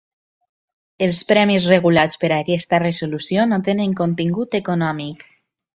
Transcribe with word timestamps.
Els 1.07 1.19
premis 1.33 1.67
regulats 1.73 2.17
per 2.23 2.33
aquesta 2.39 2.81
Resolució 2.87 3.47
no 3.53 3.61
tenen 3.69 3.97
contingut 4.05 4.63
econòmic. 4.65 5.27